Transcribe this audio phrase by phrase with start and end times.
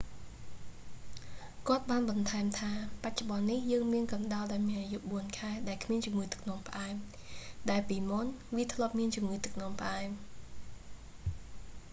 [1.67, 2.71] "គាត់​បាន​បន្ថែម​ថា
[3.03, 6.95] បច្ចុប្បន្ន​នេះ យើង​មាន​កណ្ដុរ​ដែល​មាន​អាយុ 4 ខែ ដែល​គ្មាន​ជំងឺ​ទឹក​នោ​ម​ផ្អែម
[7.69, 10.09] ដែល​ពីមុន​វា​ធ្លាប់​មាន​ជំងឺ​ទឹកនោមផ្អែម។